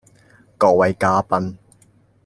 [0.57, 1.57] 各位嘉賓